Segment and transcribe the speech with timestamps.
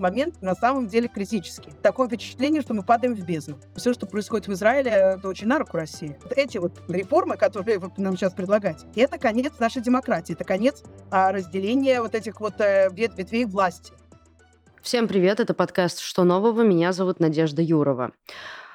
[0.00, 1.70] момент на самом деле критический.
[1.82, 3.58] Такое впечатление, что мы падаем в бездну.
[3.76, 6.18] Все, что происходит в Израиле, это очень на руку России.
[6.22, 10.82] Вот эти вот реформы, которые вы нам сейчас предлагаете, это конец нашей демократии, это конец
[11.10, 13.92] а, разделения вот этих вот э, ветвей власти.
[14.82, 16.62] Всем привет, это подкаст «Что нового?».
[16.62, 18.12] Меня зовут Надежда Юрова.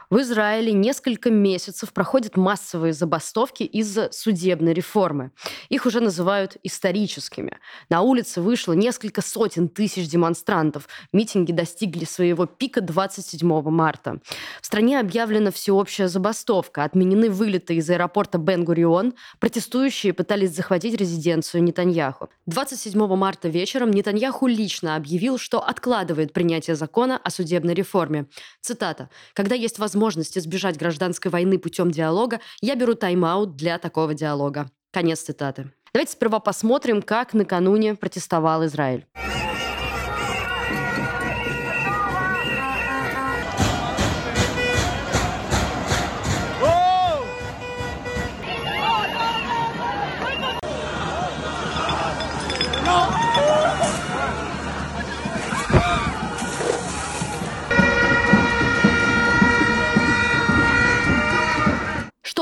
[0.09, 5.31] В Израиле несколько месяцев проходят массовые забастовки из-за судебной реформы.
[5.69, 7.57] Их уже называют историческими.
[7.89, 10.87] На улице вышло несколько сотен тысяч демонстрантов.
[11.11, 14.19] Митинги достигли своего пика 27 марта.
[14.61, 16.83] В стране объявлена всеобщая забастовка.
[16.83, 19.15] Отменены вылеты из аэропорта Бен-Гурион.
[19.39, 22.29] Протестующие пытались захватить резиденцию Нетаньяху.
[22.45, 28.27] 27 марта вечером Нетаньяху лично объявил, что откладывает принятие закона о судебной реформе.
[28.61, 29.09] Цитата.
[29.33, 34.69] «Когда есть возможность возможность избежать гражданской войны путем диалога, я беру тайм-аут для такого диалога.
[34.91, 35.71] Конец цитаты.
[35.93, 39.05] Давайте сперва посмотрим, как накануне протестовал Израиль.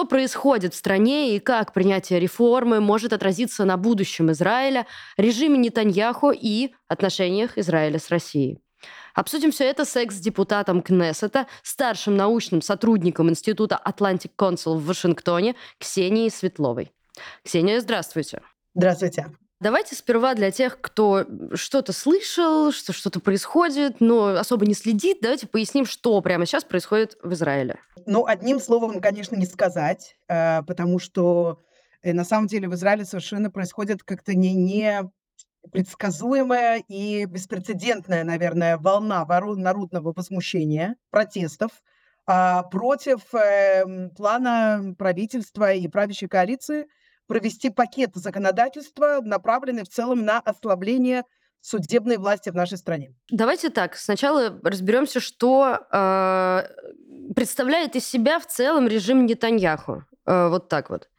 [0.05, 4.85] Происходит в стране и как принятие реформы может отразиться на будущем Израиля,
[5.17, 8.59] режиме Нетаньяху и отношениях Израиля с Россией?
[9.13, 16.31] Обсудим все это с экс-депутатом Кнессета, старшим научным сотрудником Института Atlantic Council в Вашингтоне Ксенией
[16.31, 16.91] Светловой.
[17.43, 18.41] Ксения, здравствуйте.
[18.73, 19.31] Здравствуйте.
[19.63, 25.47] Давайте сперва для тех, кто что-то слышал, что что-то происходит, но особо не следит, давайте
[25.47, 27.79] поясним, что прямо сейчас происходит в Израиле.
[28.05, 31.63] Ну, одним словом, конечно, не сказать, э, потому что
[32.01, 35.09] э, на самом деле в Израиле совершенно происходит как-то не, не
[35.71, 41.71] предсказуемая и беспрецедентная, наверное, волна народного возмущения, протестов
[42.25, 46.85] а, против э, плана правительства и правящей коалиции–
[47.27, 51.23] провести пакет законодательства, направленный в целом на ослабление
[51.61, 53.15] судебной власти в нашей стране.
[53.29, 56.63] Давайте так, сначала разберемся, что э,
[57.33, 60.03] представляет из себя в целом режим Нетаньяху.
[60.25, 61.09] Э, вот так вот.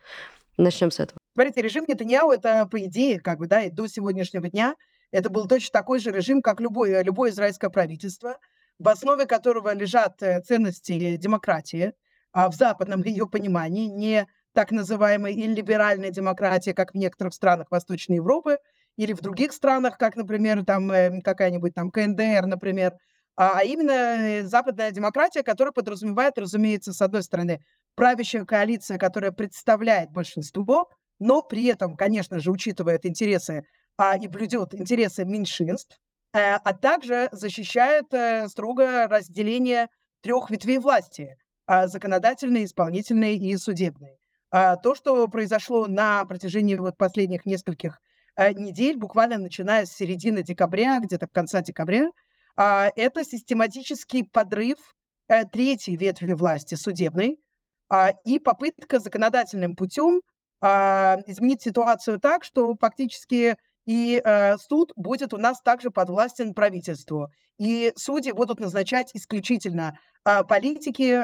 [0.58, 1.18] Начнем с этого.
[1.32, 4.76] Смотрите, режим Нетаньяху это, по идее, как бы, да, и до сегодняшнего дня
[5.10, 8.38] это был точно такой же режим, как любое, любое израильское правительство,
[8.78, 11.94] в основе которого лежат э, ценности демократии,
[12.32, 17.70] а в западном ее понимании не так называемой и либеральной демократии, как в некоторых странах
[17.70, 18.58] Восточной Европы,
[18.96, 22.94] или в других странах, как, например, там э, какая-нибудь там КНДР, например,
[23.36, 27.60] а, а именно э, западная демократия, которая подразумевает, разумеется, с одной стороны,
[27.96, 30.88] правящая коалиция, которая представляет большинство,
[31.18, 33.64] но при этом, конечно же, учитывает интересы
[33.96, 35.98] а, и блюдет интересы меньшинств,
[36.32, 39.88] а, а также защищает а, строго разделение
[40.22, 41.36] трех ветвей власти
[41.66, 44.18] а, законодательной, исполнительной и судебной.
[44.56, 48.00] А, то, что произошло на протяжении вот последних нескольких
[48.36, 52.12] э, недель, буквально начиная с середины декабря, где-то в конце декабря,
[52.56, 54.78] а, это систематический подрыв
[55.26, 57.40] э, третьей ветви власти, судебной,
[57.88, 60.20] а, и попытка законодательным путем
[60.62, 67.28] изменить ситуацию так, что фактически и э, суд будет у нас также подвластен правительству.
[67.58, 71.20] И судьи будут назначать исключительно политики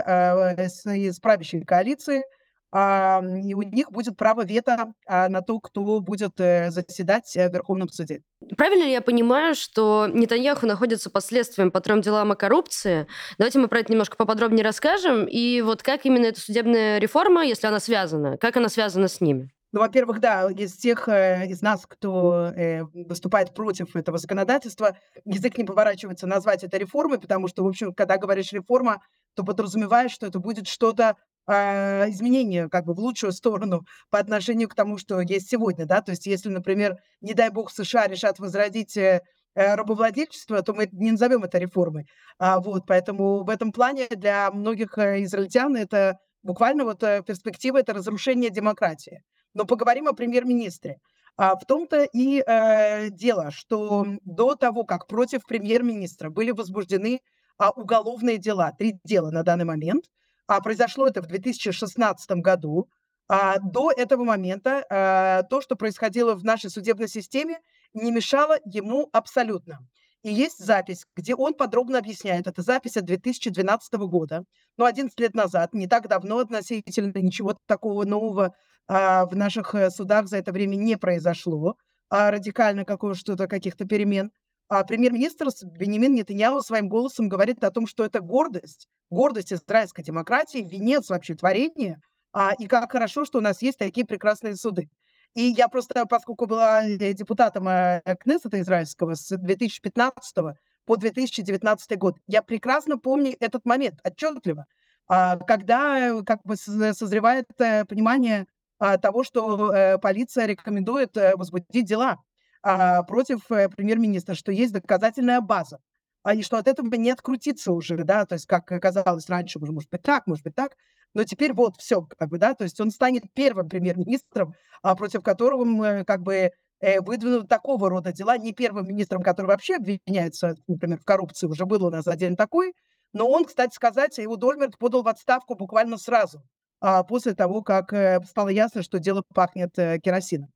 [1.07, 2.25] из правящей коалиции–
[2.73, 7.53] и у них будет право вето а, на то, кто будет э, заседать э, в
[7.53, 8.23] Верховном суде.
[8.57, 13.09] Правильно ли я понимаю, что Нетаньяху находится под следствием по трем делам о коррупции?
[13.39, 15.27] Давайте мы про это немножко поподробнее расскажем.
[15.27, 19.51] И вот как именно эта судебная реформа, если она связана, как она связана с ними?
[19.73, 25.59] Ну, во-первых, да, из тех э, из нас, кто э, выступает против этого законодательства, язык
[25.59, 29.01] не поворачивается назвать это реформой, потому что, в общем, когда говоришь реформа,
[29.35, 31.17] то подразумеваешь, что это будет что-то
[31.51, 36.13] изменения как бы в лучшую сторону по отношению к тому, что есть сегодня, да, то
[36.13, 39.21] есть если, например, не дай бог США решат возродить э,
[39.55, 42.07] э, рабовладельчество, то мы не назовем это реформой.
[42.39, 47.93] А, вот, поэтому в этом плане для многих э, израильтян это буквально вот перспектива это
[47.93, 49.23] разрушение демократии.
[49.55, 50.99] Но поговорим о премьер-министре.
[51.37, 57.21] А, в том-то и э, дело, что до того, как против премьер-министра были возбуждены
[57.59, 60.05] а, уголовные дела, три дела на данный момент–
[60.51, 62.89] а произошло это в 2016 году.
[63.29, 67.61] А до этого момента а, то, что происходило в нашей судебной системе,
[67.95, 69.79] не мешало ему абсолютно.
[70.25, 74.43] И есть запись, где он подробно объясняет, это запись от 2012 года,
[74.77, 78.53] ну, 11 лет назад, не так давно относительно, ничего такого нового
[78.89, 81.77] а, в наших э, судах за это время не произошло,
[82.09, 84.33] а радикально какого что-то, каких-то перемен.
[84.71, 90.59] А премьер-министр Бенемин Нетаньяху своим голосом говорит о том, что это гордость, гордость израильской демократии,
[90.59, 92.01] венец вообще творения,
[92.33, 94.89] а, и как хорошо, что у нас есть такие прекрасные суды.
[95.35, 100.37] И я просто, поскольку была э, депутатом э, Кнессета израильского с 2015
[100.85, 104.67] по 2019 год, я прекрасно помню этот момент отчетливо,
[105.09, 108.47] а, когда э, как бы созревает понимание
[108.79, 112.19] а, того, что полиция рекомендует возбудить дела
[112.63, 115.79] а, против премьер-министра, что есть доказательная база
[116.23, 119.91] а и что от этого не открутиться уже, да, то есть как казалось раньше, может
[119.91, 120.77] быть так, может быть так,
[121.15, 125.23] но теперь вот все, как бы, да, то есть он станет первым премьер-министром, а, против
[125.23, 130.55] которого мы, как бы, э, выдвинут такого рода дела, не первым министром, который вообще обвиняется,
[130.69, 132.75] например, в коррупции, уже был у нас один такой,
[133.13, 136.43] но он, кстати сказать, его Дольмерт подал в отставку буквально сразу,
[136.81, 140.51] а, после того, как э, стало ясно, что дело пахнет э, керосином.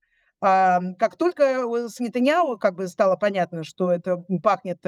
[0.47, 4.79] А, как только с Нетаньяу как бы стало понятно, что это пахнет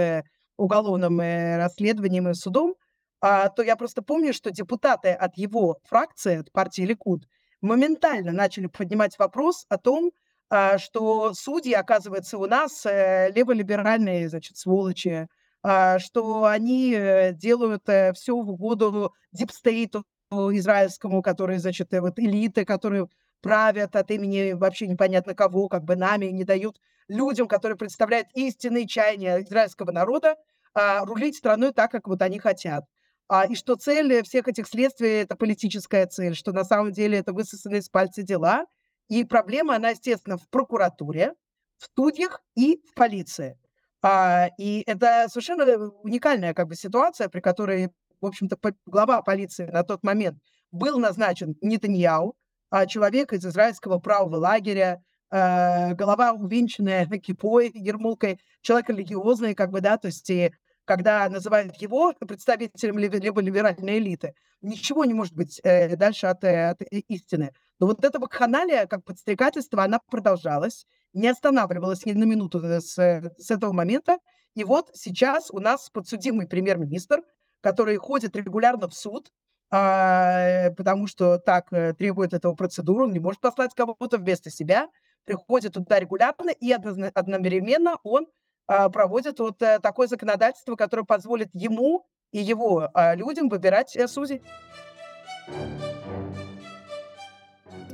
[0.58, 2.74] уголовным э, расследованием и судом,
[3.22, 7.26] а, то я просто помню, что депутаты от его фракции, от партии Ликуд,
[7.62, 10.10] моментально начали поднимать вопрос о том,
[10.50, 15.26] а, что судьи, оказывается, у нас э, леволиберальные, значит, сволочи,
[15.62, 23.08] а, что они э, делают все в угоду дипстейту израильскому, который, значит, вот элиты, которые
[23.46, 28.88] правят от имени вообще непонятно кого, как бы нами, не дают людям, которые представляют истинные
[28.88, 30.34] чаяния израильского народа,
[30.74, 32.84] а, рулить страной так, как вот они хотят.
[33.28, 37.32] А, и что цель всех этих следствий– это политическая цель, что на самом деле это
[37.32, 38.66] высосанные из пальца дела.
[39.08, 41.32] И проблема, она, естественно, в прокуратуре,
[41.78, 43.56] в судьях и в полиции.
[44.02, 47.90] А, и это совершенно уникальная как бы, ситуация, при которой,
[48.20, 50.38] в общем-то, глава полиции на тот момент
[50.72, 52.34] был назначен Нетаньяу,
[52.70, 59.80] а человек из израильского правого лагеря, э, голова увенчанная кипой, ермулкой, человек религиозный, как бы,
[59.80, 60.52] да, то есть и
[60.84, 66.70] когда называют его представителем либо либеральной элиты, ничего не может быть э, дальше от, э,
[66.70, 67.52] от истины.
[67.78, 73.50] Но вот эта вакханалия, как подстрекательство, она продолжалась, не останавливалась ни на минуту с, с
[73.50, 74.18] этого момента.
[74.54, 77.22] И вот сейчас у нас подсудимый премьер-министр,
[77.60, 79.30] который ходит регулярно в суд,
[79.78, 84.88] а, потому что так э, требует этого процедура, он не может послать кого-то вместо себя,
[85.26, 88.26] приходит туда регулярно, и одновременно он
[88.66, 94.08] а, проводит вот э, такое законодательство, которое позволит ему и его а, людям выбирать э,
[94.08, 94.40] судей.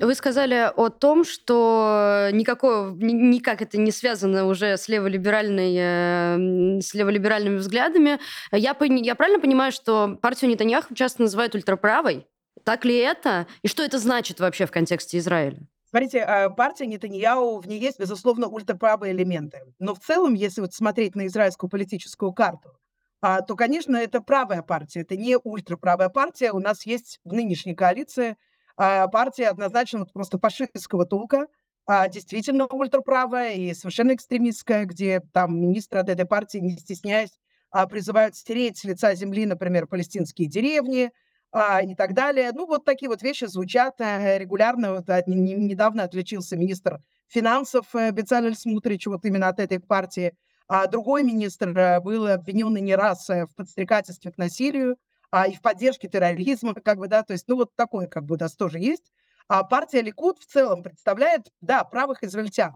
[0.03, 7.57] Вы сказали о том, что никакого, никак это не связано уже с, э, с леволиберальными
[7.57, 8.19] взглядами.
[8.51, 12.27] Я, я правильно понимаю, что партию Нетаньяху часто называют ультраправой?
[12.65, 13.47] Так ли это?
[13.63, 15.61] И что это значит вообще в контексте Израиля?
[15.89, 19.61] Смотрите, а, партия Нетаньяу, в ней есть, безусловно, ультраправые элементы.
[19.79, 22.73] Но в целом, если вот смотреть на израильскую политическую карту,
[23.21, 26.51] а, то, конечно, это правая партия, это не ультраправая партия.
[26.51, 28.37] У нас есть в нынешней коалиции
[28.77, 31.47] партия однозначно просто фашистского толка,
[31.87, 37.39] а, действительно ультраправая и совершенно экстремистская, где там министры от этой партии, не стесняясь,
[37.71, 41.11] а, призывают стереть с лица земли, например, палестинские деревни
[41.51, 42.53] а, и так далее.
[42.53, 44.95] Ну, вот такие вот вещи звучат э, регулярно.
[44.95, 50.35] Вот, а, не, недавно отличился министр финансов э, Бецалель Смутрич вот именно от этой партии.
[50.69, 54.96] А другой министр э, был обвинен не раз в подстрекательстве к насилию,
[55.32, 58.36] а, и в поддержке терроризма, как бы, да, то есть, ну, вот такое, как бы,
[58.36, 59.10] у нас тоже есть.
[59.48, 62.74] А партия Ликуд в целом представляет, да, правых израильтян.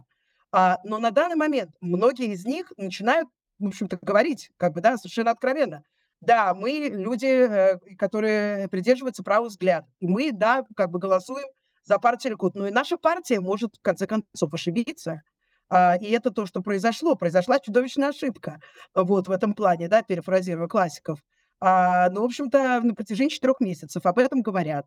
[0.52, 4.96] А, но на данный момент многие из них начинают, в общем-то, говорить, как бы, да,
[4.96, 5.82] совершенно откровенно.
[6.22, 9.90] Да, мы люди, э, которые придерживаются правых взглядов.
[10.00, 11.46] И мы, да, как бы голосуем
[11.84, 12.54] за партию Ликуд.
[12.54, 15.20] Но и наша партия может, в конце концов, ошибиться.
[15.68, 17.16] А, и это то, что произошло.
[17.16, 18.60] Произошла чудовищная ошибка
[18.94, 21.20] вот в этом плане, да, перефразируя классиков.
[21.60, 24.86] А, ну, в общем-то, на протяжении четырех месяцев об этом говорят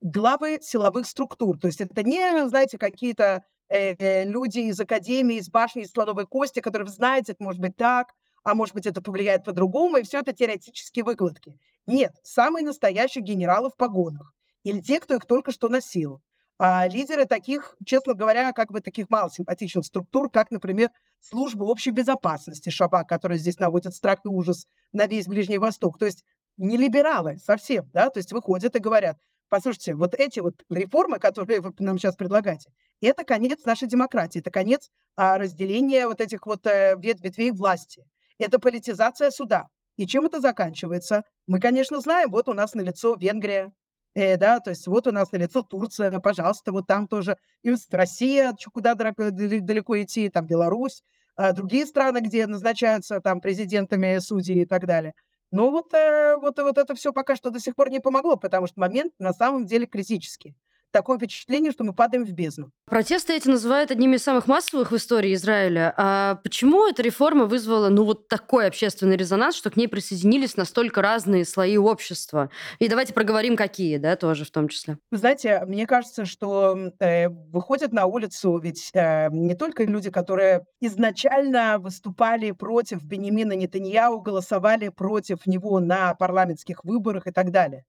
[0.00, 1.58] главы силовых структур.
[1.58, 6.26] То есть это не, знаете, какие-то э, э, люди из академии, из башни, из слоновой
[6.26, 10.20] кости, которые, знаете, это может быть так, а может быть, это повлияет по-другому, и все
[10.20, 11.58] это теоретические выкладки.
[11.86, 14.32] Нет, самые настоящие генералы в погонах.
[14.62, 16.20] Или те, кто их только что носил
[16.58, 22.70] а, лидеры таких, честно говоря, как бы таких малосимпатичных структур, как, например, служба общей безопасности
[22.70, 25.98] Шабак, которая здесь наводит страх и ужас на весь Ближний Восток.
[25.98, 26.24] То есть
[26.56, 31.60] не либералы совсем, да, то есть выходят и говорят, послушайте, вот эти вот реформы, которые
[31.60, 36.66] вы нам сейчас предлагаете, это конец нашей демократии, это конец а, разделения вот этих вот
[36.66, 38.04] э, ветвей власти,
[38.38, 39.68] это политизация суда.
[39.96, 41.22] И чем это заканчивается?
[41.46, 43.72] Мы, конечно, знаем, вот у нас на лицо Венгрия,
[44.14, 47.36] Э, да, то есть вот у нас на лицо Турция, пожалуйста, вот там тоже.
[47.62, 51.02] И Россия, куда далеко идти, там Беларусь.
[51.36, 55.14] а, другие страны, где назначаются там президентами судьи и так далее.
[55.52, 58.66] Но вот, э, вот, вот это все пока что до сих пор не помогло, потому
[58.66, 60.56] что момент на самом деле критический
[60.90, 62.70] такое впечатление, что мы падаем в бездну.
[62.86, 65.94] Протесты эти называют одними из самых массовых в истории Израиля.
[65.96, 71.02] А почему эта реформа вызвала ну вот такой общественный резонанс, что к ней присоединились настолько
[71.02, 72.50] разные слои общества?
[72.78, 74.98] И давайте проговорим, какие, да, тоже в том числе.
[75.10, 80.64] Вы знаете, мне кажется, что э, выходят на улицу ведь э, не только люди, которые
[80.80, 87.84] изначально выступали против Бенемина Нетаньяу, голосовали против него на парламентских выборах и так далее.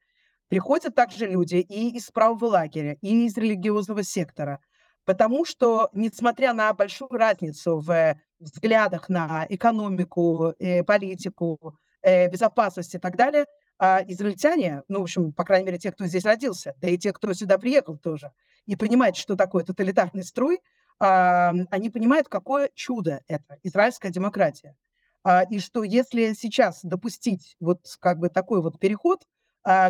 [0.50, 4.60] Приходят также люди и из правого лагеря, и из религиозного сектора.
[5.06, 12.98] Потому что, несмотря на большую разницу в взглядах на экономику, э, политику, э, безопасность и
[12.98, 13.46] так далее,
[13.78, 17.14] а израильтяне, ну, в общем, по крайней мере, те, кто здесь родился, да и те,
[17.14, 18.32] кто сюда приехал тоже,
[18.66, 20.60] и понимают, что такое тоталитарный строй,
[21.00, 24.76] а, они понимают, какое чудо это, израильская демократия.
[25.24, 29.24] А, и что если сейчас допустить вот как бы такой вот переход,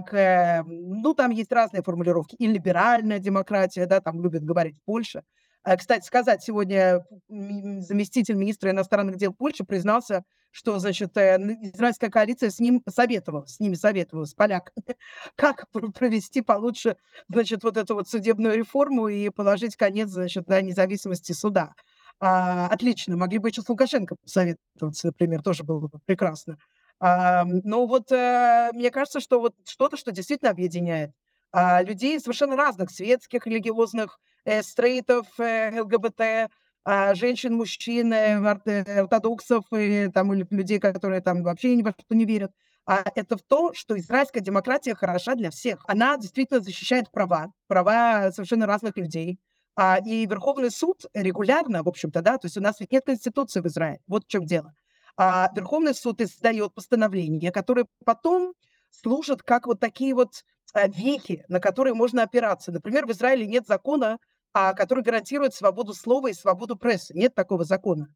[0.01, 2.35] к, ну, там есть разные формулировки.
[2.35, 5.23] И либеральная демократия, да, там любят говорить Польша.
[5.63, 11.37] А, кстати сказать, сегодня заместитель министра иностранных дел Польши признался, что, значит, э,
[11.73, 14.95] израильская коалиция с ним советовалась, с ними советовалась, поляками,
[15.35, 16.95] как провести получше,
[17.29, 21.73] значит, вот эту вот судебную реформу и положить конец, значит, на независимости суда.
[22.19, 26.57] А, отлично, могли бы еще с Лукашенко посоветоваться, например, тоже было бы прекрасно.
[26.99, 31.11] А, ну вот, э, мне кажется, что вот что-то, что действительно объединяет
[31.51, 36.49] а, людей совершенно разных, светских, религиозных, э, стрейтов, э, ЛГБТ,
[36.85, 41.91] а, женщин, мужчин, э, э, ортодоксов, и, там, или людей, которые там вообще ни во
[41.91, 42.51] что не верят.
[42.85, 45.83] А это в то, что израильская демократия хороша для всех.
[45.87, 49.39] Она действительно защищает права, права совершенно разных людей.
[49.75, 53.61] А, и Верховный суд регулярно, в общем-то, да, то есть у нас ведь нет конституции
[53.61, 53.99] в Израиле.
[54.07, 54.73] Вот в чем дело
[55.21, 58.53] а Верховный суд издает постановления, которые потом
[58.89, 60.29] служат как вот такие вот
[60.73, 62.71] а, веки, на которые можно опираться.
[62.71, 64.17] Например, в Израиле нет закона,
[64.53, 67.13] а, который гарантирует свободу слова и свободу прессы.
[67.13, 68.07] Нет такого закона.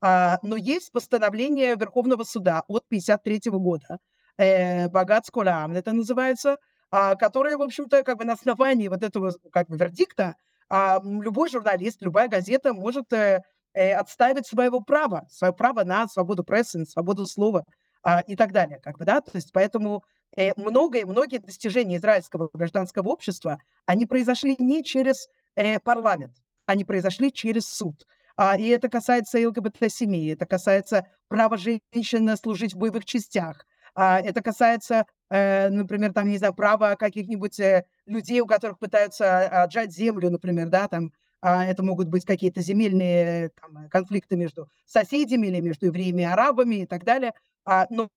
[0.00, 3.98] А, но есть постановление Верховного суда от 1953 года,
[4.38, 6.58] э, Багат Сколам, это называется,
[6.92, 10.36] а, которое, в общем-то, как бы на основании вот этого как бы вердикта
[10.70, 13.42] любой журналист, любая газета может э, э,
[13.80, 17.64] отстаивать своего права, свое право на свободу прессы, на свободу слова
[18.02, 18.80] а, и так далее.
[18.82, 19.20] Как бы, да?
[19.20, 20.04] То есть поэтому
[20.36, 26.36] э, многие, многие достижения израильского гражданского общества, они произошли не через э, парламент,
[26.66, 28.06] они произошли через суд.
[28.36, 34.42] А, и это касается ЛГБТ-семей, это касается права женщин служить в боевых частях, а, это
[34.42, 40.30] касается, э, например, там, не знаю, права каких-нибудь э, людей, у которых пытаются отжать землю,
[40.30, 41.12] например, да, там,
[41.42, 46.76] а, это могут быть какие-то земельные там, конфликты между соседями или между евреями и арабами
[46.76, 47.34] и так далее.
[47.64, 48.08] А, но,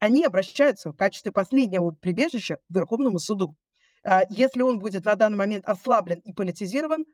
[0.00, 3.56] они обращаются в качестве последнего прибежища к Верховному суду.
[4.04, 7.06] А, если он будет на данный момент ослаблен и политизирован,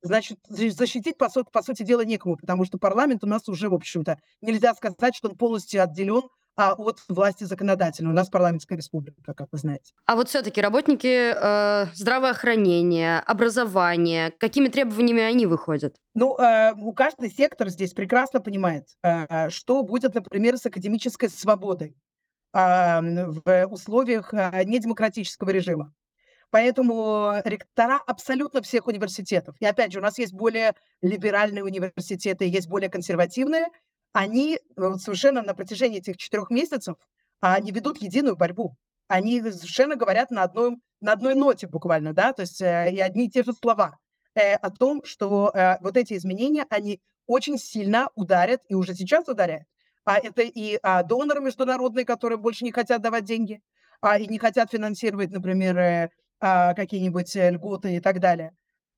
[0.00, 3.74] значит, защитить, по, сути, по сути дела, некому, потому что парламент у нас уже, в
[3.74, 6.22] общем-то, нельзя сказать, что он полностью отделен
[6.56, 8.10] а от власти законодательной.
[8.10, 9.92] У нас парламентская республика, как вы знаете.
[10.06, 15.96] А вот все-таки работники э, здравоохранения, образования, какими требованиями они выходят?
[16.14, 21.96] Ну, э, у каждый сектор здесь прекрасно понимает, э, что будет, например, с академической свободой
[22.52, 25.92] э, в условиях э, недемократического режима.
[26.50, 29.56] Поэтому ректора абсолютно всех университетов.
[29.58, 33.68] И опять же, у нас есть более либеральные университеты, есть более консервативные,
[34.12, 34.58] они
[34.98, 36.96] совершенно на протяжении этих четырех месяцев,
[37.40, 38.76] а, они ведут единую борьбу.
[39.08, 43.26] Они совершенно говорят на одной, на одной ноте буквально, да, то есть э, и одни
[43.26, 43.98] и те же слова
[44.34, 49.28] э, о том, что э, вот эти изменения, они очень сильно ударят, и уже сейчас
[49.28, 49.66] ударяют.
[50.04, 53.60] А это и а, доноры международные, которые больше не хотят давать деньги,
[54.00, 58.52] а, и не хотят финансировать, например, а, какие-нибудь льготы и так далее.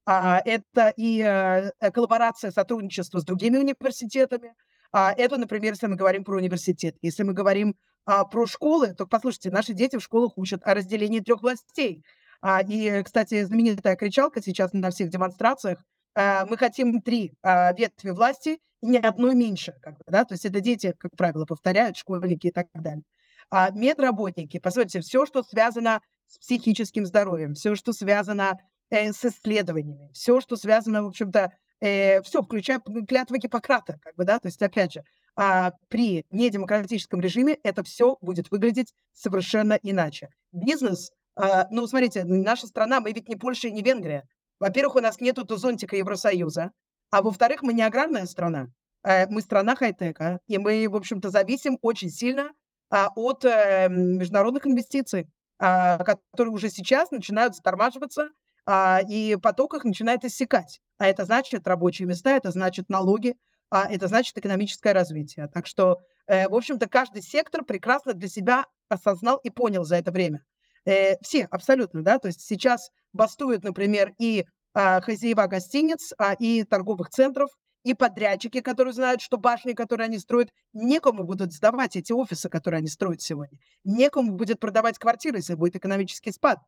[0.07, 4.55] А, это и а, коллаборация, сотрудничество с другими университетами, а,
[4.95, 6.97] это, например, если мы говорим про университет.
[7.03, 7.75] Если мы говорим
[8.07, 12.05] а, про школы, то, послушайте, наши дети в школах учат о разделении трех властей.
[12.43, 15.83] А, и, кстати, знаменитая кричалка сейчас на всех демонстрациях.
[16.15, 19.75] А, мы хотим три а, ветви власти, ни одной меньше.
[19.81, 20.25] Как бы, да?
[20.25, 23.03] То есть это дети, как правило, повторяют, школьники и так далее.
[23.51, 28.59] А медработники, посмотрите, все, что связано с психическим здоровьем, все, что связано
[28.91, 31.53] э, с исследованиями, все, что связано, в общем-то,
[31.85, 35.03] э, все, включая клятвы Гиппократа, как бы, да, то есть, опять же,
[35.37, 40.29] а, при недемократическом режиме это все будет выглядеть совершенно иначе.
[40.53, 44.25] Бизнес, а, ну, смотрите, наша страна, мы ведь не Польша и не Венгрия.
[44.61, 46.71] Во-первых, у нас нету тузонтика Евросоюза,
[47.11, 48.69] а во-вторых, мы не аграрная страна.
[49.03, 52.51] Э, мы страна хай-тека, и мы, в общем-то, зависим очень сильно,
[52.91, 55.27] а, от, э, международных инвестиций,
[55.59, 58.31] а, которые уже сейчас начинают затормаживаться,
[58.67, 60.81] а, и поток их начинает иссякать.
[60.99, 63.37] А это значит рабочие места, это значит налоги,
[63.71, 65.49] а это значит экономическое развитие.
[65.49, 70.13] Так что, э, в общем-то, каждый сектор прекрасно для себя осознал и понял за это
[70.13, 70.45] время.
[70.87, 74.45] Э, все абсолютно, да, то есть сейчас бастуют, например, и,
[74.75, 77.51] а, хозяева гостиниц, а, и торговых центров,
[77.85, 82.79] и подрядчики, которые знают, что башни, которые они строят, некому будут сдавать эти офисы, которые
[82.79, 83.59] они строят сегодня.
[83.85, 86.59] Некому будет продавать квартиры, если будет экономический спад.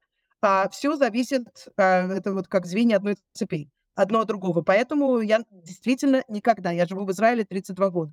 [0.43, 4.63] А, всё зависит, а, это вот как звенья одной цепи, одно от другого.
[4.63, 8.13] Поэтому я действительно никогда, я живу в Израиле 32 года,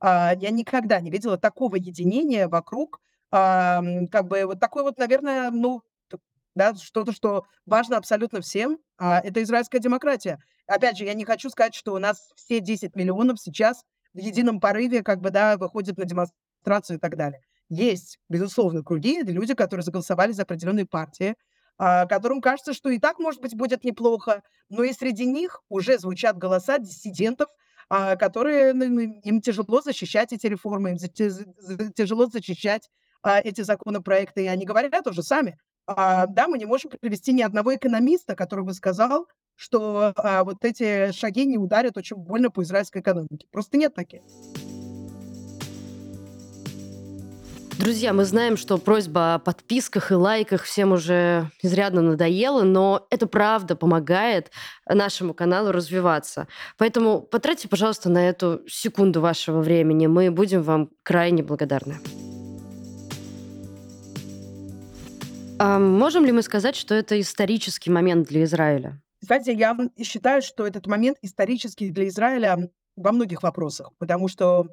[0.00, 3.00] а, я никогда не видела такого единения вокруг,
[3.30, 5.82] ам, как бы вот такой вот, наверное, ну,
[6.54, 10.38] да, что-то, что важно абсолютно всем, а, это израильская демократия.
[10.66, 13.84] Опять же, я не хочу сказать, что у нас все 10 миллионов сейчас
[14.14, 17.40] в едином порыве, как бы, да, выходят на демонстрацию и так далее.
[17.68, 21.34] Есть, безусловно, круги, люди, которые заголосовали за определенные партии, а,
[22.08, 26.36] которым кажется, что и так, может быть, будет неплохо, но и среди них уже звучат
[26.36, 27.48] голоса диссидентов,
[27.88, 32.88] а, которые, ну, ну, им тяжело защищать эти реформы, им тяжело защищать,
[33.22, 34.44] а, эти законопроекты.
[34.44, 38.64] И они говорят уже сами: а, да, мы не можем привести ни одного экономиста, который
[38.64, 43.46] бы сказал, что, а, вот эти шаги не ударят очень больно по израильской экономике.
[43.50, 44.20] Просто нет таких.
[47.80, 53.26] Друзья, мы знаем, что просьба о подписках и лайках всем уже изрядно надоела, но это
[53.26, 54.50] правда помогает
[54.86, 56.46] нашему каналу развиваться.
[56.76, 60.06] Поэтому потратьте, пожалуйста, на эту секунду вашего времени.
[60.08, 61.96] Мы будем вам крайне благодарны.
[65.58, 69.00] А можем ли мы сказать, что это исторический момент для Израиля?
[69.22, 74.68] Знаете, я, считаю, что этот момент исторический для Израиля во многих вопросах, потому что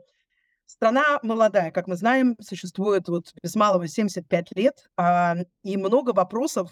[0.67, 6.69] страна молодая, как мы знаем, существует вот без малого 75 лет, а, и много вопросов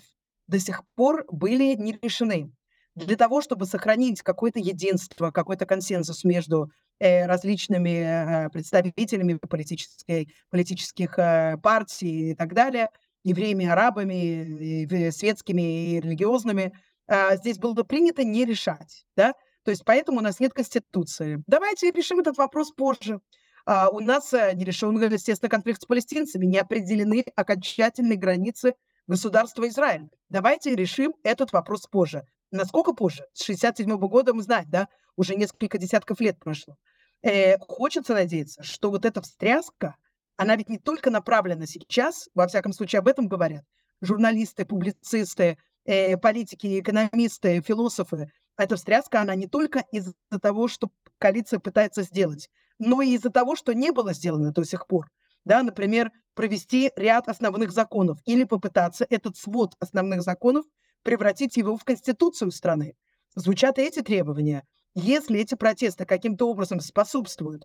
[0.48, 2.52] до сих пор были не решены.
[2.94, 11.18] Для того, чтобы сохранить какое-то единство, какой-то консенсус между, э, различными, э, представителями политической политических,
[11.20, 12.90] э, партий и так далее,
[13.24, 16.72] евреями, арабами, и светскими, и религиозными,
[17.08, 19.34] а, здесь было бы принято не решать, да.
[19.64, 21.44] То есть поэтому у нас нет конституции.
[21.48, 23.20] Давайте решим этот вопрос позже.
[23.66, 28.76] А, у нас, э, не решен, естественно, конфликт с палестинцами, не определены окончательные границы
[29.08, 30.10] государства Израиль.
[30.30, 32.28] Давайте решим этот вопрос позже.
[32.52, 33.26] Насколько позже?
[33.34, 36.78] С 67 года мы знаем, да, уже несколько десятков лет прошло.
[37.24, 39.96] Э, хочется надеяться, что вот эта встряска,
[40.38, 43.64] она ведь не только направлена сейчас, во всяком случае об этом говорят
[44.02, 48.32] журналисты, публицисты, э, политики, экономисты, философы.
[48.58, 53.56] Эта встряска, она не только из-за того, что коалиция пытается сделать, но и из-за того,
[53.56, 55.08] что не было сделано до сих пор.
[55.46, 60.66] Да, например, провести ряд основных законов или попытаться этот свод основных законов
[61.04, 62.96] превратить его в конституцию страны.
[63.36, 64.64] Звучат эти требования.
[64.96, 67.64] Если эти протесты каким-то образом способствуют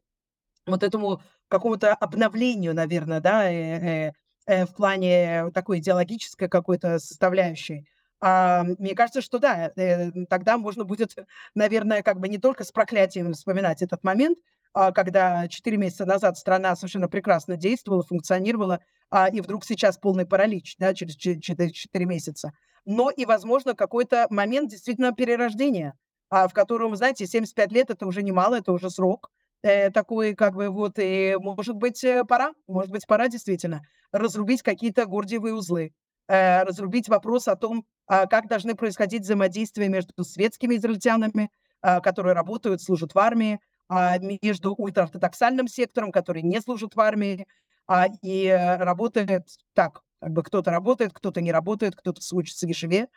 [0.66, 4.12] вот этому какому-то обновлению, наверное, да, э, э,
[4.46, 7.86] э, в плане такой идеологической какой-то составляющей,
[8.20, 11.16] а, мне кажется, что да, э, тогда можно будет,
[11.54, 14.38] наверное, как бы не только с проклятием вспоминать этот момент,
[14.72, 18.80] когда 4 месяца назад страна совершенно прекрасно действовала, функционировала,
[19.10, 22.52] а, и вдруг сейчас полный паралич, да, через че четы 4 месяца.
[22.84, 25.94] Но и, возможно, какой-то момент действительно перерождения,
[26.30, 29.30] а, в котором, знаете, 75 лет- это уже немало, это уже срок,
[29.62, 34.62] э, такой как бы вот, и, может быть, э, пора, может быть, пора действительно разрубить
[34.62, 35.92] какие-то гордиевые узлы,
[36.28, 41.50] э, разрубить вопрос о том, а, как должны происходить взаимодействия между светскими израильтянами,
[41.82, 43.58] а, которые работают, служат в армии, а,
[43.90, 47.46] между ультраортодоксальным сектором, который не служит в армии,
[47.86, 53.08] а, и э, работает так, как бы кто-то работает, кто-то не работает, кто-то учится ешиве.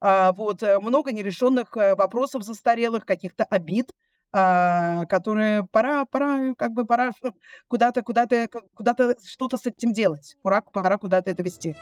[0.00, 3.92] А, вот, э, много нерешенных, э, вопросов застарелых, каких-то обид,
[4.32, 7.12] а, которые пора пора, как бы пора
[7.68, 10.36] куда-то куда-то куда-то что-то с этим делать.
[10.42, 11.76] Пора пора куда-то это вести.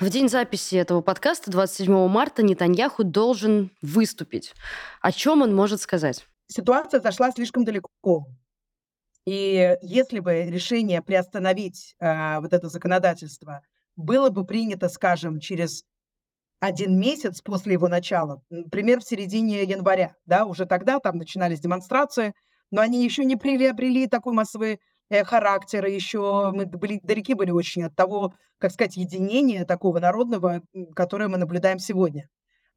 [0.00, 4.54] В день записи этого подкаста, 27 марта, Нетаньяху должен выступить.
[5.02, 6.26] О чем он может сказать?
[6.46, 8.26] Ситуация зашла слишком далеко.
[9.26, 13.60] И если бы решение приостановить, а, вот это законодательство
[13.94, 15.84] было бы принято, скажем, через
[16.60, 22.32] 1 месяц после его начала, например, в середине января, да, уже тогда там начинались демонстрации,
[22.70, 24.80] но они еще не приобрели такой массовый,
[25.10, 30.00] э, характер, и еще мы были далеки были очень от того, как сказать, единения такого
[30.00, 30.62] народного,
[30.94, 32.28] которое мы наблюдаем сегодня.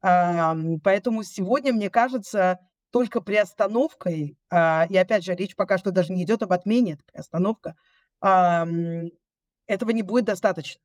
[0.02, 2.58] Поэтому сегодня, мне кажется,
[2.90, 7.04] только приостановкой, а, и опять же, речь пока что даже не идет об отмене, это
[7.10, 7.74] приостановка,
[9.66, 10.80] этого не будет достаточно.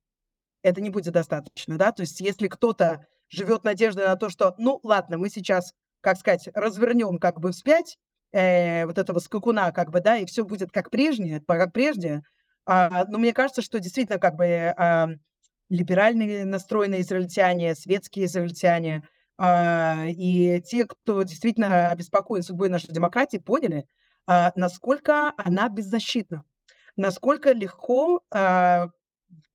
[0.62, 1.92] Это не будет достаточно, да.
[1.92, 6.50] То есть если кто-то живет надеждой на то, что, ну ладно, мы сейчас, как сказать,
[6.54, 7.98] развернем как бы вспять
[8.32, 12.24] э, вот этого скакуна, как бы, да, и все будет как прежнее, как прежде.
[12.66, 15.10] А, но мне кажется, что действительно как бы а,
[15.70, 19.04] либеральные настроенные израильтяне, светские израильтяне
[19.38, 23.86] а, и те, кто действительно обеспокоен судьбой нашей демократии, поняли,
[24.28, 26.44] а, насколько она беззащитна,
[26.96, 28.90] насколько легко а,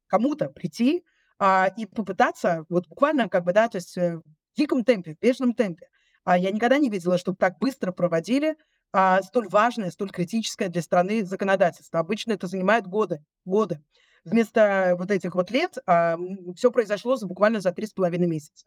[0.06, 1.04] кому-то прийти
[1.38, 4.22] а, и попытаться, вот буквально как бы, да, то есть э, в
[4.56, 5.88] диком темпе, в бешеном темпе.
[6.24, 8.56] А я никогда не видела, чтобы так быстро проводили
[8.92, 12.00] а, столь важное, столь критическое для страны законодательство.
[12.00, 13.82] Обычно это занимает годы, годы.
[14.24, 16.16] Вместо вот этих вот лет а,
[16.56, 18.66] все произошло буквально за три с половиной месяца.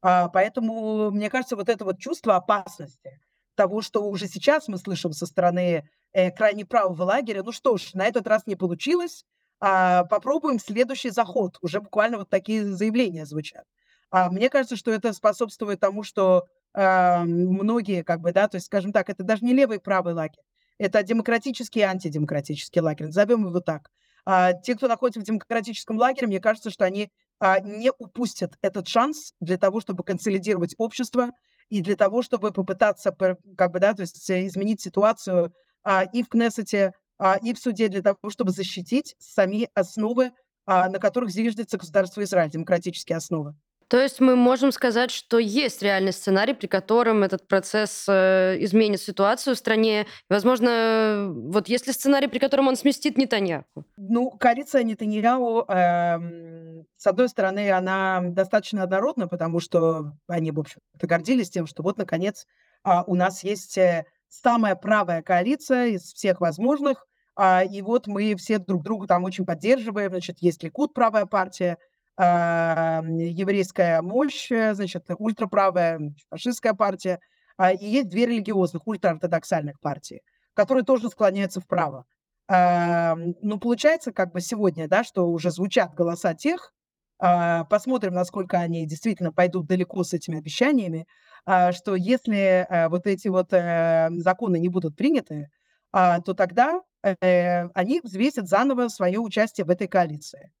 [0.00, 3.20] Поэтому, мне кажется, вот это вот чувство опасности
[3.56, 7.94] того, что уже сейчас мы слышим со стороны э, крайне правого лагеря, ну что ж,
[7.94, 9.24] на этот раз не получилось,
[9.58, 11.58] попробуем следующий заход.
[11.62, 13.64] Уже буквально вот такие заявления звучат.
[14.12, 19.10] Мне кажется, что это способствует тому, что многие, как бы, да, то есть, скажем так,
[19.10, 20.42] это даже не левый и правый лагерь,
[20.78, 23.90] это демократический и антидемократический лагерь, назовем его так.
[24.24, 28.86] А, те, кто находится в демократическом лагере, мне кажется, что они а, не упустят этот
[28.86, 31.30] шанс для того, чтобы консолидировать общество
[31.70, 33.10] и для того, чтобы попытаться,
[33.56, 35.52] как бы, да, то есть изменить ситуацию
[35.82, 40.32] а, и в Кнессете, а, и в суде для того, чтобы защитить сами основы,
[40.66, 43.54] а, на которых зиждется государство Израиль, демократические основы.
[43.88, 49.00] То есть мы можем сказать, что есть реальный сценарий, при котором этот процесс э, изменит
[49.00, 50.06] ситуацию в стране.
[50.28, 53.84] Возможно, вот есть ли сценарий, при котором он сместит Нетаньяху?
[53.96, 61.06] Ну, коалиция Нетаньяху, эм, с одной стороны, она достаточно однородна, потому что они, в общем-то,
[61.06, 62.46] гордились тем, что вот, наконец,
[62.84, 67.06] э, у нас есть э, самая правая коалиция из всех возможных,
[67.40, 70.10] а, и вот мы все друг друга там очень поддерживаем.
[70.10, 71.78] Значит, есть Ликут, правая партия, а,
[72.18, 76.00] еврейская мощь, значит, ультраправая
[76.30, 77.20] фашистская партия,
[77.56, 80.22] а, и есть две религиозных, ультраортодоксальных партии,
[80.54, 82.04] которые тоже склоняются вправо.
[82.48, 86.72] А, ну, получается, как бы сегодня, да, что уже звучат голоса тех,
[87.18, 91.06] а, посмотрим, насколько они действительно пойдут далеко с этими обещаниями,
[91.44, 95.50] а, что если а, вот эти вот э, законы не будут приняты,
[95.92, 100.52] а, то тогда э, они взвесят заново свое участие в этой коалиции.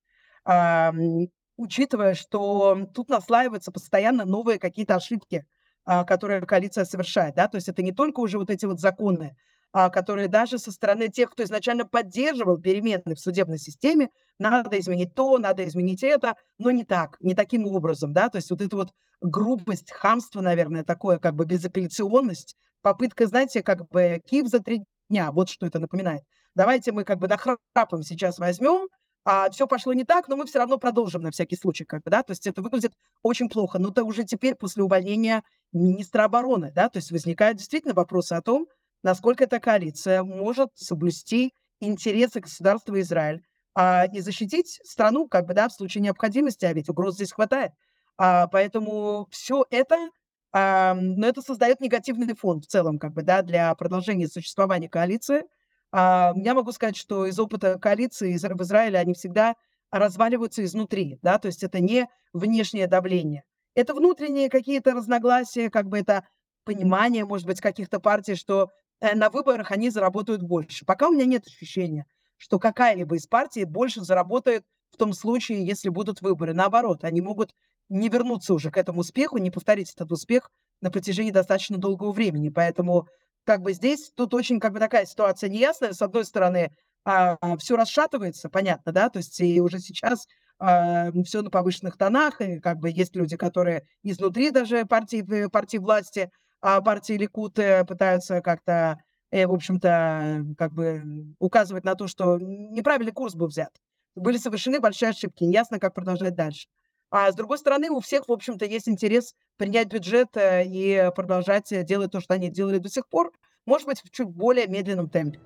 [1.58, 5.44] Учитывая, что тут наслаиваются постоянно новые какие-то ошибки,
[5.84, 9.36] а, которые коалиция совершает, да, то есть это не только уже вот эти вот законы,
[9.72, 15.14] а, которые даже со стороны тех, кто изначально поддерживал перемены в судебной системе, надо изменить
[15.16, 18.76] то, надо изменить это, но не так, не таким образом, да, то есть вот эта
[18.76, 24.84] вот грубость, хамство, наверное, такое как бы безапелляционность, попытка, знаете, как бы Киев за три
[25.10, 26.22] дня, вот что это напоминает.
[26.54, 28.88] Давайте мы как бы нахрапом сейчас возьмем,
[29.30, 32.10] а все пошло не так, но мы все равно продолжим на всякий случай, как бы,
[32.10, 33.78] да, то есть это выглядит очень плохо.
[33.78, 38.40] Но это уже теперь после увольнения министра обороны, да, то есть возникают действительно вопросы о
[38.40, 38.68] том,
[39.02, 43.42] насколько эта коалиция может соблюсти интересы государства Израиль
[43.74, 47.72] а, и защитить страну, как бы, да, в случае необходимости, а ведь угроз здесь хватает.
[48.16, 50.08] А, поэтому все это,
[50.52, 55.42] а, но это создает негативный фон в целом, как бы, да, для продолжения существования коалиции.
[55.92, 59.54] А, я могу сказать, что из опыта коалиции в Израиле они всегда
[59.90, 63.44] разваливаются изнутри, да, то есть это не внешнее давление.
[63.74, 66.24] Это внутренние какие-то разногласия, как бы это
[66.64, 68.68] понимание, может быть, каких-то партий, что
[69.00, 70.84] э, на выборах они заработают больше.
[70.84, 72.04] Пока у меня нет ощущения,
[72.36, 76.52] что какая-либо из партий больше заработает в том случае, если будут выборы.
[76.52, 77.54] Наоборот, они могут
[77.88, 82.50] не вернуться уже к этому успеху, не повторить этот успех на протяжении достаточно долгого времени.
[82.50, 83.06] Поэтому
[83.48, 85.94] как бы здесь тут очень как бы такая ситуация неясная.
[85.94, 86.70] С одной стороны,
[87.06, 90.26] а, все расшатывается, понятно, да, то есть и уже сейчас
[90.58, 95.48] а, все на повышенных тонах, и как бы есть люди, которые изнутри даже партии, э,
[95.48, 96.30] партии власти,
[96.60, 98.98] а партии Ликут э, пытаются как-то,
[99.30, 103.70] э, в общем-то, как бы указывать на то, что неправильный курс был взят.
[104.14, 106.66] Были совершены большие ошибки, неясно, как продолжать дальше.
[107.10, 111.72] А с другой стороны, у всех, в общем-то, есть интерес принять бюджет э, и продолжать
[111.72, 113.32] э, делать то, что они делали до сих пор,
[113.66, 115.40] может быть, в чуть более медленном темпе.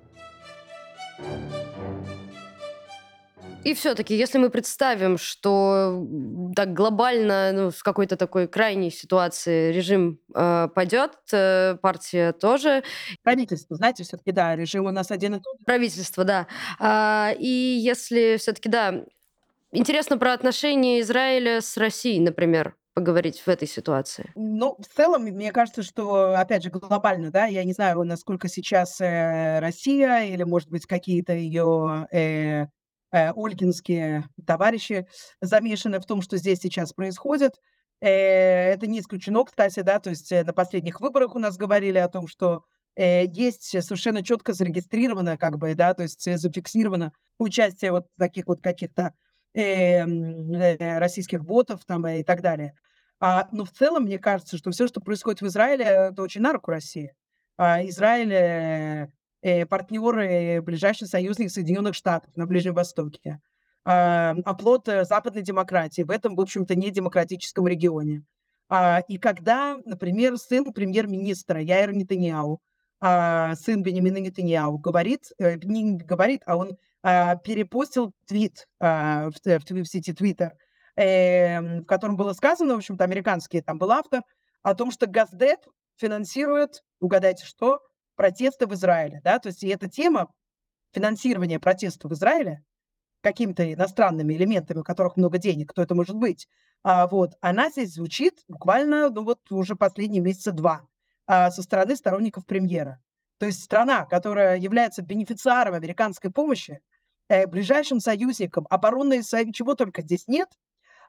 [3.64, 6.04] И все-таки, если мы представим, что
[6.56, 12.82] так глобально, ну, в какой-то такой крайней ситуации режим э, пойдет, э, партия тоже.
[13.22, 15.64] Правительство, знаете, все-таки, да, режим у нас один и тот.
[15.64, 16.48] Правительство, да.
[16.80, 19.04] А, и если все-таки, да,
[19.74, 22.76] Интересно про отношения Израиля с Россией, например.
[22.94, 24.30] поговорить в этой ситуации?
[24.34, 29.00] Ну, в целом, мне кажется, что, опять же, глобально, да, я не знаю, насколько сейчас
[29.00, 32.66] э, Россия или, может быть, какие-то ее э,
[33.12, 35.06] э, ольгинские товарищи
[35.40, 37.54] замешаны в том, что здесь сейчас происходит.
[38.02, 38.08] Э,
[38.74, 42.08] это не исключено, кстати, да, то есть э, на последних выборах у нас говорили о
[42.08, 47.92] том, что э, есть совершенно четко зарегистрировано, как бы, да, то есть э, зафиксировано участие
[47.92, 49.14] вот таких вот каких-то
[49.54, 52.74] э, э, российских ботов там и так далее.
[53.20, 56.52] А, но в целом, мне кажется, что все, что происходит в Израиле, это очень на
[56.52, 57.14] руку России.
[57.56, 59.08] А, Израиль э,
[59.42, 63.40] э, партнер и ближайший союзник Соединенных Штатов на Ближнем Востоке.
[63.84, 68.24] А, оплот э, западной демократии в этом, в общем-то, не демократическом регионе.
[68.68, 72.60] А, и когда, например, сын премьер-министра Яир Нетаньяу,
[73.00, 79.34] а, сын Бенемина Нетаньяу, говорит, э, не говорит, а он а, перепостил твит а, в,
[79.44, 80.52] в, в сети Твиттер,
[80.96, 84.22] э, в котором было сказано, в общем-то, американский там был автор,
[84.62, 85.60] о том, что Газдеп
[85.96, 87.80] финансирует, угадайте что,
[88.14, 90.28] протесты в Израиле, да, то есть и эта тема
[90.92, 92.62] финансирования протестов в Израиле
[93.22, 96.48] какими-то иностранными элементами, у которых много денег, кто это может быть,
[96.84, 100.82] а, вот, она здесь звучит буквально, ну вот уже последние месяца два
[101.26, 103.00] а, со стороны сторонников премьера.
[103.38, 106.78] То есть страна, которая является бенефициаром американской помощи, э,
[107.28, 110.48] ближайшим союзником, оборонной чего только здесь нет,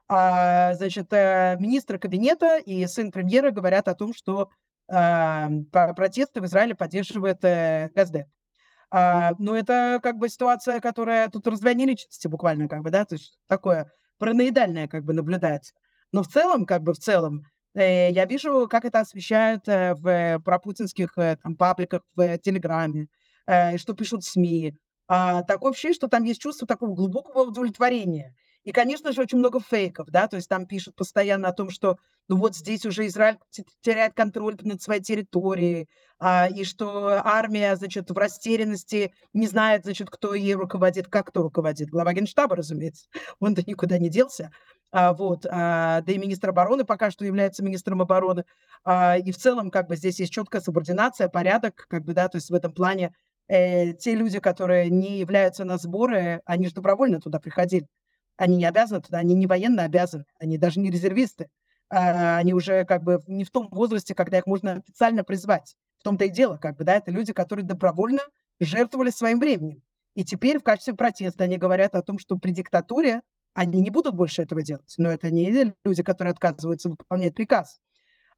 [0.08, 4.50] а, значит, э, министр кабинета и сын премьера говорят о том, что
[4.88, 8.26] а, протесты в Израиле поддерживает э, Газдеп.
[8.90, 13.14] А, но это как бы ситуация, которая тут раздвоение личности буквально, как бы, да, то
[13.14, 15.74] есть такое параноидальное как бы наблюдается.
[16.12, 17.42] Но в целом, как бы в целом,
[17.74, 23.08] э, я вижу, как это освещают э, в пропутинских э, там пабликах в Телеграме,
[23.46, 24.74] э, что пишут СМИ.
[25.06, 28.34] А, такое ощущение, что там есть чувство такого глубокого удовлетворения.
[28.64, 31.98] И, конечно же, очень много фейков, да, то есть там пишут постоянно о том, что
[32.28, 33.36] ну вот здесь уже Израиль
[33.82, 35.88] теряет контроль над своей территорией,
[36.18, 41.42] а, и что армия, значит, в растерянности не знает, значит, кто ей руководит, как кто
[41.42, 41.90] руководит.
[41.90, 43.06] Глава Генштаба, разумеется,
[43.40, 44.50] он-то никуда не делся.
[44.90, 48.44] А, вот, а, да и министр обороны пока что является министром обороны.
[48.84, 52.38] А, и в целом, как бы, здесь есть четкая субординация, порядок, как бы, да, то
[52.38, 53.12] есть в этом плане
[53.48, 57.86] э, те люди, которые не являются на сборы, они же добровольно туда приходили.
[58.36, 61.48] Они не обязаны туда, они не военно обязаны, они даже не резервисты.
[61.90, 65.76] А, они уже как бы не в том возрасте, когда их можно официально призвать.
[65.98, 68.22] В том-то и дело, как бы, да, это люди, которые добровольно
[68.60, 69.82] жертвовали своим временем.
[70.14, 73.22] И теперь в качестве протеста они говорят о том, что при диктатуре
[73.54, 74.92] они не будут больше этого делать.
[74.98, 77.78] Но это не люди, которые отказываются выполнять приказ.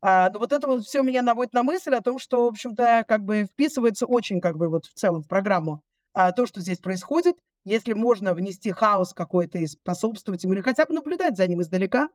[0.02, 3.04] А, но вот это вот все меня наводит на мысль о том, что, в общем-то,
[3.08, 5.82] как бы вписывается очень, как бы, вот в целом в программу
[6.12, 7.36] а, то, что здесь происходит.
[7.64, 12.08] Если можно внести хаос какой-то и способствовать ему, или хотя бы наблюдать за ним издалека,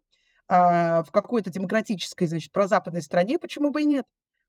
[0.47, 4.05] а, в какой-то демократической, значит, прозападной стране, почему бы и нет?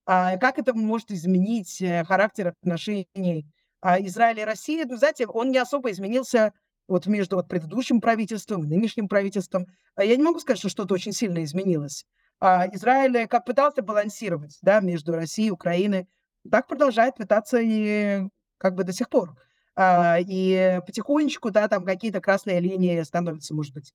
[0.07, 3.47] А, как это может изменить э, характер отношений
[3.81, 4.83] а, Израиля и России?
[4.85, 6.53] Ну, знаете, он не особо изменился
[6.89, 9.67] вот между вот предыдущим правительством и нынешним правительством.
[9.95, 12.05] А я не могу сказать, что что-то очень сильно изменилось.
[12.45, 16.09] А Израиль как пытался балансировать да, между Россией и Украиной,
[16.51, 18.23] так продолжает пытаться и
[18.59, 19.37] как бы до сих пор.
[19.77, 23.93] А, и потихонечку, да, там какие-то красные линии становятся, может быть,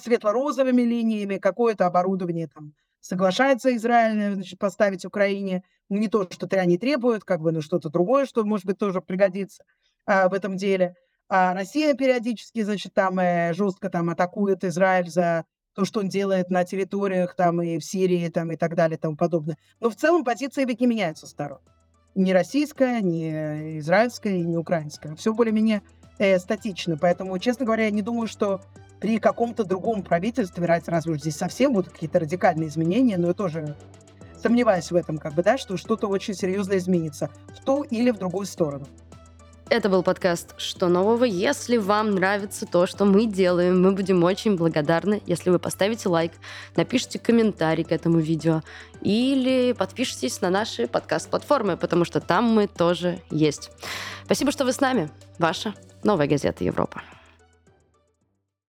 [0.00, 5.62] светло-розовыми линиями, какое-то оборудование там соглашается Израиль, значит, поставить Украине.
[5.90, 9.02] Ну, не то, что они требуют, как бы, но что-то другое, что, может быть, тоже
[9.02, 9.64] пригодится
[10.06, 10.94] а, в этом деле.
[11.28, 16.50] А Россия периодически, значит, там э, жестко там атакует Израиль за то, что он делает
[16.50, 19.56] на территориях там и в Сирии там и так далее и тому подобное.
[19.80, 21.60] Но в целом позиции ведь не меняются сторон
[22.14, 25.14] ни российская, ни израильская, ни украинская.
[25.16, 25.82] Все более-менее
[26.18, 26.96] э, статично.
[26.96, 28.60] Поэтому, честно говоря, я не думаю, что
[29.00, 33.76] при каком-то другом правительстве, разве здесь совсем будут какие-то радикальные изменения, но я тоже
[34.40, 38.18] сомневаюсь в этом, как бы, да, что что-то очень серьезно изменится в ту или в
[38.18, 38.86] другую сторону.
[39.68, 41.24] Это был подкаст «Что нового?».
[41.24, 46.32] Если вам нравится то, что мы делаем, мы будем очень благодарны, если вы поставите лайк,
[46.76, 48.62] напишите комментарий к этому видео
[49.00, 53.70] или подпишитесь на наши подкаст-платформы, потому что там мы тоже есть.
[54.24, 55.10] Спасибо, что вы с нами.
[55.38, 57.02] Ваша новая газета Европа.